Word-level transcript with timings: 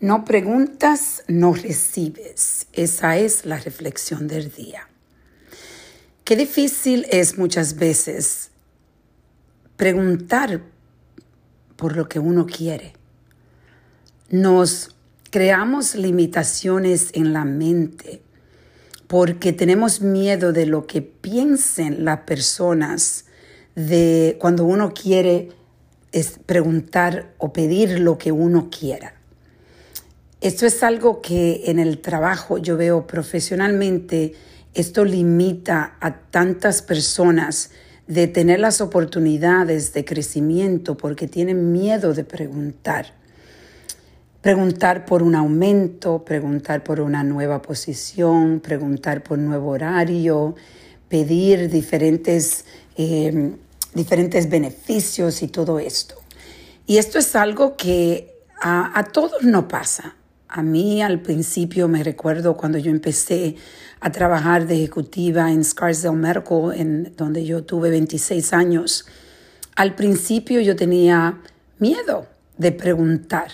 No 0.00 0.24
preguntas, 0.24 1.24
no 1.28 1.52
recibes. 1.52 2.66
Esa 2.72 3.18
es 3.18 3.44
la 3.44 3.58
reflexión 3.58 4.28
del 4.28 4.50
día. 4.50 4.88
Qué 6.24 6.36
difícil 6.36 7.06
es 7.10 7.36
muchas 7.36 7.76
veces 7.76 8.50
preguntar 9.76 10.62
por 11.76 11.96
lo 11.96 12.08
que 12.08 12.18
uno 12.18 12.46
quiere. 12.46 12.94
Nos 14.30 14.96
creamos 15.30 15.94
limitaciones 15.94 17.10
en 17.12 17.34
la 17.34 17.44
mente 17.44 18.22
porque 19.06 19.52
tenemos 19.52 20.00
miedo 20.00 20.54
de 20.54 20.64
lo 20.64 20.86
que 20.86 21.02
piensen 21.02 22.06
las 22.06 22.20
personas 22.20 23.26
de 23.74 24.38
cuando 24.40 24.64
uno 24.64 24.94
quiere 24.94 25.50
preguntar 26.46 27.34
o 27.36 27.52
pedir 27.52 28.00
lo 28.00 28.16
que 28.16 28.32
uno 28.32 28.70
quiera. 28.70 29.19
Esto 30.40 30.64
es 30.64 30.82
algo 30.82 31.20
que 31.20 31.64
en 31.66 31.78
el 31.78 31.98
trabajo 31.98 32.56
yo 32.56 32.78
veo 32.78 33.06
profesionalmente, 33.06 34.32
esto 34.72 35.04
limita 35.04 35.98
a 36.00 36.18
tantas 36.30 36.80
personas 36.80 37.72
de 38.06 38.26
tener 38.26 38.58
las 38.58 38.80
oportunidades 38.80 39.92
de 39.92 40.06
crecimiento 40.06 40.96
porque 40.96 41.26
tienen 41.26 41.72
miedo 41.72 42.14
de 42.14 42.24
preguntar. 42.24 43.12
Preguntar 44.40 45.04
por 45.04 45.22
un 45.22 45.34
aumento, 45.34 46.24
preguntar 46.24 46.82
por 46.84 47.02
una 47.02 47.22
nueva 47.22 47.60
posición, 47.60 48.60
preguntar 48.60 49.22
por 49.22 49.38
un 49.38 49.44
nuevo 49.44 49.68
horario, 49.68 50.54
pedir 51.10 51.68
diferentes, 51.68 52.64
eh, 52.96 53.52
diferentes 53.92 54.48
beneficios 54.48 55.42
y 55.42 55.48
todo 55.48 55.78
esto. 55.78 56.14
Y 56.86 56.96
esto 56.96 57.18
es 57.18 57.36
algo 57.36 57.76
que 57.76 58.32
a, 58.58 58.98
a 58.98 59.04
todos 59.04 59.42
no 59.42 59.68
pasa. 59.68 60.16
A 60.52 60.64
mí 60.64 61.00
al 61.00 61.20
principio 61.22 61.86
me 61.86 62.02
recuerdo 62.02 62.56
cuando 62.56 62.76
yo 62.76 62.90
empecé 62.90 63.54
a 64.00 64.10
trabajar 64.10 64.66
de 64.66 64.74
ejecutiva 64.74 65.52
en 65.52 65.62
Scarsdale 65.62 66.16
Medical, 66.16 66.72
en 66.74 67.12
donde 67.16 67.44
yo 67.44 67.62
tuve 67.62 67.88
26 67.90 68.52
años. 68.52 69.06
Al 69.76 69.94
principio 69.94 70.60
yo 70.60 70.74
tenía 70.74 71.38
miedo 71.78 72.26
de 72.58 72.72
preguntar, 72.72 73.52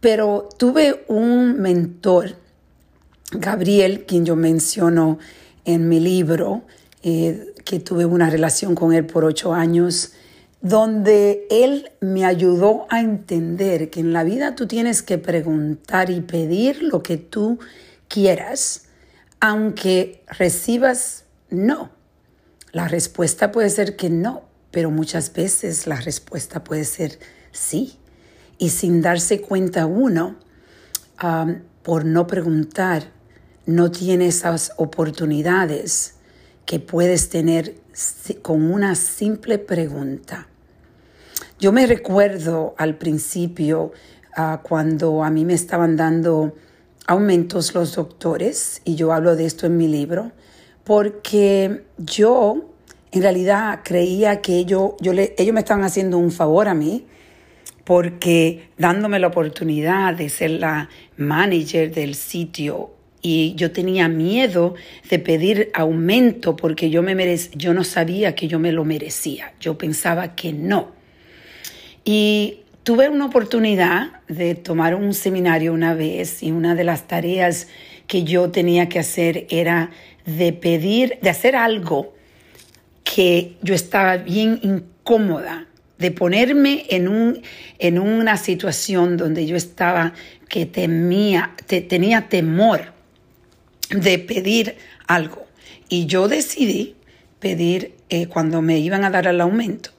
pero 0.00 0.50
tuve 0.58 1.06
un 1.08 1.58
mentor, 1.62 2.36
Gabriel, 3.32 4.04
quien 4.04 4.26
yo 4.26 4.36
menciono 4.36 5.18
en 5.64 5.88
mi 5.88 6.00
libro, 6.00 6.64
eh, 7.02 7.54
que 7.64 7.80
tuve 7.80 8.04
una 8.04 8.28
relación 8.28 8.74
con 8.74 8.92
él 8.92 9.06
por 9.06 9.24
ocho 9.24 9.54
años 9.54 10.12
donde 10.64 11.46
Él 11.50 11.90
me 12.00 12.24
ayudó 12.24 12.86
a 12.88 13.00
entender 13.00 13.90
que 13.90 14.00
en 14.00 14.14
la 14.14 14.24
vida 14.24 14.54
tú 14.54 14.66
tienes 14.66 15.02
que 15.02 15.18
preguntar 15.18 16.08
y 16.08 16.22
pedir 16.22 16.82
lo 16.82 17.02
que 17.02 17.18
tú 17.18 17.58
quieras, 18.08 18.86
aunque 19.40 20.24
recibas 20.26 21.26
no. 21.50 21.90
La 22.72 22.88
respuesta 22.88 23.52
puede 23.52 23.68
ser 23.68 23.94
que 23.94 24.08
no, 24.08 24.44
pero 24.70 24.90
muchas 24.90 25.34
veces 25.34 25.86
la 25.86 26.00
respuesta 26.00 26.64
puede 26.64 26.86
ser 26.86 27.18
sí. 27.52 27.98
Y 28.56 28.70
sin 28.70 29.02
darse 29.02 29.42
cuenta 29.42 29.84
uno, 29.84 30.36
por 31.82 32.06
no 32.06 32.26
preguntar, 32.26 33.12
no 33.66 33.90
tiene 33.90 34.28
esas 34.28 34.72
oportunidades 34.78 36.14
que 36.64 36.80
puedes 36.80 37.28
tener 37.28 37.74
con 38.40 38.72
una 38.72 38.94
simple 38.94 39.58
pregunta. 39.58 40.48
Yo 41.64 41.72
me 41.72 41.86
recuerdo 41.86 42.74
al 42.76 42.98
principio 42.98 43.92
ah, 44.36 44.60
cuando 44.62 45.24
a 45.24 45.30
mí 45.30 45.46
me 45.46 45.54
estaban 45.54 45.96
dando 45.96 46.54
aumentos 47.06 47.72
los 47.72 47.94
doctores, 47.94 48.82
y 48.84 48.96
yo 48.96 49.14
hablo 49.14 49.34
de 49.34 49.46
esto 49.46 49.64
en 49.64 49.78
mi 49.78 49.88
libro, 49.88 50.32
porque 50.84 51.84
yo 51.96 52.70
en 53.12 53.22
realidad 53.22 53.80
creía 53.82 54.42
que 54.42 54.58
ellos, 54.58 54.90
yo 55.00 55.12
ellos 55.12 55.54
me 55.54 55.60
estaban 55.60 55.84
haciendo 55.84 56.18
un 56.18 56.32
favor 56.32 56.68
a 56.68 56.74
mí, 56.74 57.06
porque 57.84 58.68
dándome 58.76 59.18
la 59.18 59.28
oportunidad 59.28 60.12
de 60.12 60.28
ser 60.28 60.50
la 60.50 60.90
manager 61.16 61.94
del 61.94 62.14
sitio 62.14 62.90
y 63.22 63.54
yo 63.54 63.72
tenía 63.72 64.06
miedo 64.08 64.74
de 65.08 65.18
pedir 65.18 65.70
aumento 65.72 66.56
porque 66.56 66.90
yo, 66.90 67.02
me 67.02 67.38
yo 67.54 67.72
no 67.72 67.84
sabía 67.84 68.34
que 68.34 68.48
yo 68.48 68.58
me 68.58 68.70
lo 68.70 68.84
merecía, 68.84 69.54
yo 69.60 69.78
pensaba 69.78 70.34
que 70.36 70.52
no. 70.52 71.02
Y 72.04 72.60
tuve 72.82 73.08
una 73.08 73.24
oportunidad 73.24 74.20
de 74.28 74.54
tomar 74.54 74.94
un 74.94 75.14
seminario 75.14 75.72
una 75.72 75.94
vez 75.94 76.42
y 76.42 76.52
una 76.52 76.74
de 76.74 76.84
las 76.84 77.08
tareas 77.08 77.66
que 78.06 78.24
yo 78.24 78.50
tenía 78.50 78.90
que 78.90 78.98
hacer 78.98 79.46
era 79.48 79.90
de 80.26 80.52
pedir, 80.52 81.18
de 81.22 81.30
hacer 81.30 81.56
algo 81.56 82.14
que 83.02 83.56
yo 83.62 83.74
estaba 83.74 84.18
bien 84.18 84.60
incómoda, 84.62 85.66
de 85.98 86.10
ponerme 86.10 86.84
en, 86.90 87.08
un, 87.08 87.40
en 87.78 87.98
una 87.98 88.36
situación 88.36 89.16
donde 89.16 89.46
yo 89.46 89.56
estaba 89.56 90.12
que 90.48 90.66
temía, 90.66 91.54
tenía 91.66 92.28
temor 92.28 92.92
de 93.90 94.18
pedir 94.18 94.76
algo. 95.06 95.46
Y 95.88 96.04
yo 96.04 96.28
decidí 96.28 96.96
pedir 97.38 97.94
eh, 98.10 98.26
cuando 98.26 98.60
me 98.60 98.78
iban 98.78 99.04
a 99.04 99.10
dar 99.10 99.26
el 99.26 99.40
aumento 99.40 99.90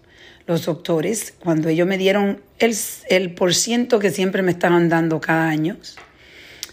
los 0.47 0.65
doctores, 0.65 1.33
cuando 1.39 1.69
ellos 1.69 1.87
me 1.87 1.97
dieron 1.97 2.41
el, 2.59 2.75
el 3.09 3.33
por 3.33 3.53
ciento 3.55 3.99
que 3.99 4.11
siempre 4.11 4.41
me 4.41 4.51
estaban 4.51 4.89
dando 4.89 5.19
cada 5.19 5.47
año, 5.47 5.77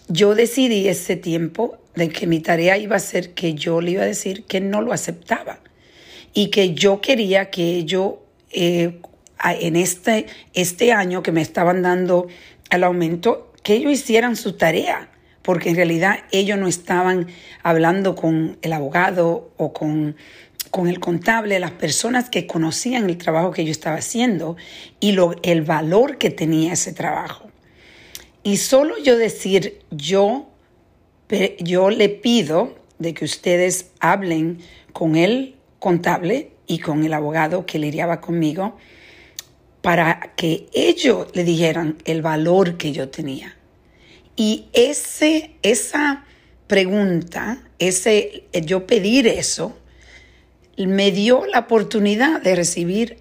yo 0.08 0.34
decidí 0.34 0.88
ese 0.88 1.16
tiempo 1.16 1.78
de 1.94 2.08
que 2.08 2.26
mi 2.26 2.40
tarea 2.40 2.76
iba 2.76 2.96
a 2.96 3.00
ser 3.00 3.34
que 3.34 3.54
yo 3.54 3.80
le 3.80 3.92
iba 3.92 4.02
a 4.02 4.06
decir 4.06 4.44
que 4.44 4.60
no 4.60 4.82
lo 4.82 4.92
aceptaba 4.92 5.60
y 6.34 6.48
que 6.48 6.74
yo 6.74 7.00
quería 7.00 7.50
que 7.50 7.76
ellos 7.76 8.14
eh, 8.50 9.00
en 9.44 9.76
este, 9.76 10.26
este 10.54 10.92
año 10.92 11.22
que 11.22 11.32
me 11.32 11.40
estaban 11.40 11.82
dando 11.82 12.28
el 12.70 12.84
aumento, 12.84 13.52
que 13.62 13.74
ellos 13.74 13.92
hicieran 13.92 14.36
su 14.36 14.54
tarea, 14.54 15.10
porque 15.42 15.70
en 15.70 15.76
realidad 15.76 16.20
ellos 16.30 16.58
no 16.58 16.68
estaban 16.68 17.26
hablando 17.62 18.14
con 18.14 18.58
el 18.62 18.72
abogado 18.72 19.52
o 19.56 19.72
con 19.72 20.16
con 20.70 20.88
el 20.88 21.00
contable, 21.00 21.58
las 21.60 21.72
personas 21.72 22.30
que 22.30 22.46
conocían 22.46 23.08
el 23.08 23.18
trabajo 23.18 23.50
que 23.50 23.64
yo 23.64 23.70
estaba 23.70 23.96
haciendo 23.96 24.56
y 25.00 25.12
lo, 25.12 25.34
el 25.42 25.62
valor 25.62 26.18
que 26.18 26.30
tenía 26.30 26.72
ese 26.72 26.92
trabajo. 26.92 27.50
Y 28.42 28.56
solo 28.56 28.94
yo 29.02 29.16
decir, 29.18 29.80
yo, 29.90 30.50
yo 31.60 31.90
le 31.90 32.08
pido 32.08 32.76
de 32.98 33.14
que 33.14 33.24
ustedes 33.24 33.90
hablen 34.00 34.58
con 34.92 35.16
el 35.16 35.56
contable 35.78 36.52
y 36.66 36.78
con 36.78 37.04
el 37.04 37.12
abogado 37.12 37.66
que 37.66 37.78
lidiaba 37.78 38.20
conmigo 38.20 38.76
para 39.82 40.32
que 40.36 40.68
ellos 40.72 41.26
le 41.34 41.44
dijeran 41.44 41.98
el 42.04 42.22
valor 42.22 42.76
que 42.76 42.92
yo 42.92 43.08
tenía. 43.08 43.56
Y 44.36 44.66
ese, 44.72 45.56
esa 45.62 46.24
pregunta, 46.66 47.62
ese, 47.78 48.44
yo 48.64 48.86
pedir 48.86 49.26
eso, 49.26 49.76
me 50.78 51.10
dio 51.10 51.46
la 51.46 51.60
oportunidad 51.60 52.40
de 52.40 52.56
recibir 52.56 53.18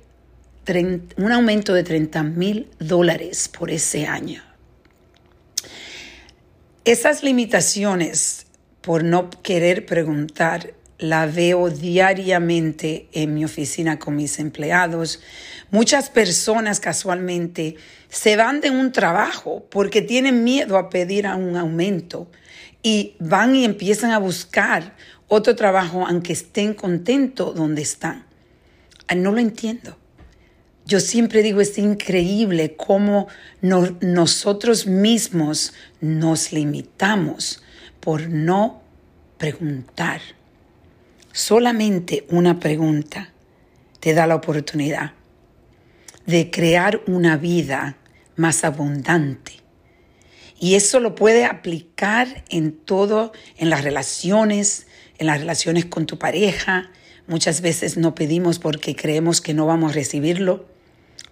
un 1.17 1.31
aumento 1.31 1.73
de 1.73 1.84
30 1.84 2.23
mil 2.23 2.69
dólares 2.79 3.50
por 3.50 3.72
ese 3.72 4.06
año. 4.06 4.41
Esas 6.85 7.23
limitaciones 7.23 8.45
por 8.81 9.03
no 9.03 9.29
querer 9.29 9.85
preguntar 9.85 10.73
la 10.97 11.25
veo 11.25 11.69
diariamente 11.69 13.07
en 13.11 13.34
mi 13.34 13.44
oficina 13.44 13.97
con 13.97 14.16
mis 14.16 14.40
empleados. 14.40 15.19
Muchas 15.72 16.09
personas 16.09 16.79
casualmente 16.79 17.75
se 18.07 18.35
van 18.35 18.61
de 18.61 18.69
un 18.69 18.91
trabajo 18.91 19.66
porque 19.69 20.01
tienen 20.01 20.44
miedo 20.44 20.78
a 20.78 20.90
pedir 20.90 21.25
un 21.28 21.58
aumento 21.58 22.29
y 22.83 23.16
van 23.19 23.55
y 23.55 23.66
empiezan 23.66 24.11
a 24.11 24.19
buscar 24.19 24.95
otro 25.28 25.55
trabajo 25.55 26.05
aunque 26.05 26.33
estén 26.33 26.73
contentos 26.73 27.55
donde 27.55 27.81
están. 27.81 28.25
Ah, 29.07 29.16
no 29.16 29.31
lo 29.31 29.39
entiendo. 29.39 29.97
Yo 30.85 30.99
siempre 30.99 31.43
digo, 31.43 31.61
es 31.61 31.78
increíble 31.78 32.75
cómo 32.75 33.28
nosotros 33.61 34.87
mismos 34.87 35.73
nos 36.01 36.51
limitamos 36.51 37.63
por 37.99 38.29
no 38.29 38.81
preguntar. 39.37 40.22
Solamente 41.31 42.25
una 42.29 42.59
pregunta 42.59 43.29
te 43.99 44.13
da 44.13 44.27
la 44.27 44.35
oportunidad 44.35 45.13
de 46.25 46.51
crear 46.51 47.01
una 47.07 47.37
vida 47.37 47.97
más 48.35 48.63
abundante. 48.63 49.53
Y 50.61 50.75
eso 50.75 50.99
lo 50.99 51.16
puede 51.16 51.46
aplicar 51.46 52.43
en 52.49 52.72
todo, 52.72 53.31
en 53.58 53.72
las 53.72 53.84
relaciones, 53.84 54.85
en 55.17 55.25
las 55.25 55.40
relaciones 55.40 55.85
con 55.85 56.05
tu 56.05 56.19
pareja. 56.19 56.91
Muchas 57.25 57.61
veces 57.61 57.97
no 57.97 58.13
pedimos 58.13 58.59
porque 58.59 58.96
creemos 58.96 59.41
que 59.41 59.55
no 59.55 59.66
vamos 59.66 59.91
a 59.91 59.96
recibirlo. 59.96 60.67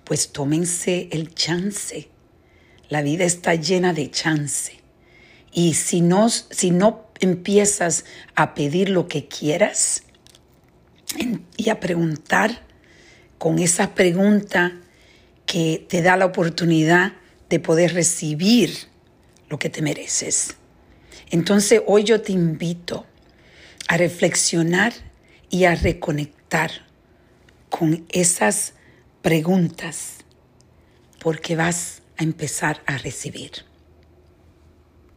Pues 0.04 0.32
tómense 0.32 1.10
el 1.12 1.36
chance. 1.36 2.10
La 2.90 3.04
vida 3.04 3.24
está 3.24 3.54
llena 3.54 3.94
de 3.94 4.10
chance. 4.10 4.80
Y 5.54 5.76
si 5.76 6.02
no, 6.02 6.28
si 6.30 6.72
no 6.72 7.12
empiezas 7.20 8.06
a 8.34 8.56
pedir 8.56 8.90
lo 8.90 9.08
que 9.08 9.28
quieras 9.28 10.06
y 11.56 11.70
a 11.70 11.80
preguntar 11.80 12.64
con 13.38 13.60
esa 13.60 13.94
pregunta 13.94 14.76
que 15.46 15.86
te 15.88 16.02
da 16.02 16.18
la 16.18 16.26
oportunidad 16.26 17.14
de 17.48 17.60
poder 17.60 17.94
recibir 17.94 18.89
lo 19.50 19.60
que 19.60 19.70
te 19.70 19.82
mereces. 19.82 20.56
Entonces 21.30 21.82
hoy 21.86 22.04
yo 22.04 22.22
te 22.22 22.32
invito 22.32 23.06
a 23.88 23.98
reflexionar 23.98 24.94
y 25.50 25.66
a 25.66 25.76
reconectar 25.76 26.72
con 27.70 28.06
esas 28.10 28.74
preguntas 29.22 30.18
porque 31.20 31.56
vas 31.56 32.02
a 32.18 32.24
empezar 32.24 32.82
a 32.86 32.98
recibir. 32.98 33.69